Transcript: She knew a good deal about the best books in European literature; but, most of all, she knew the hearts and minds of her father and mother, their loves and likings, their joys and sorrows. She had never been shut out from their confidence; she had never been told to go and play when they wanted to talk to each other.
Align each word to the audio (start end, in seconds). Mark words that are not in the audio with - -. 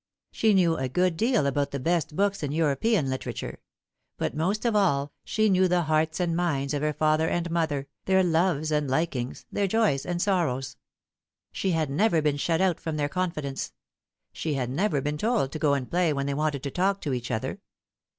She 0.31 0.55
knew 0.55 0.77
a 0.77 0.89
good 0.89 1.15
deal 1.15 1.45
about 1.45 1.69
the 1.69 1.79
best 1.79 2.15
books 2.15 2.41
in 2.41 2.51
European 2.51 3.07
literature; 3.07 3.59
but, 4.17 4.35
most 4.35 4.65
of 4.65 4.75
all, 4.75 5.13
she 5.23 5.47
knew 5.47 5.67
the 5.67 5.83
hearts 5.83 6.19
and 6.19 6.35
minds 6.35 6.73
of 6.73 6.81
her 6.81 6.91
father 6.91 7.29
and 7.29 7.51
mother, 7.51 7.87
their 8.05 8.23
loves 8.23 8.71
and 8.71 8.89
likings, 8.89 9.45
their 9.51 9.67
joys 9.67 10.03
and 10.03 10.19
sorrows. 10.19 10.75
She 11.51 11.73
had 11.73 11.91
never 11.91 12.19
been 12.19 12.37
shut 12.37 12.61
out 12.61 12.79
from 12.79 12.97
their 12.97 13.09
confidence; 13.09 13.73
she 14.33 14.55
had 14.55 14.71
never 14.71 15.01
been 15.01 15.19
told 15.19 15.51
to 15.51 15.59
go 15.59 15.75
and 15.75 15.87
play 15.87 16.13
when 16.13 16.25
they 16.25 16.33
wanted 16.33 16.63
to 16.63 16.71
talk 16.71 16.99
to 17.01 17.13
each 17.13 17.29
other. 17.29 17.61